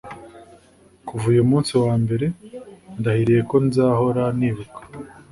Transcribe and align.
kuva 1.07 1.25
uyu 1.33 1.43
munsi 1.51 1.71
wa 1.83 1.93
mbere, 2.03 2.25
ndahiriye 2.99 3.41
ko 3.49 3.55
nzahora 3.65 4.23
nibuka 4.37 4.79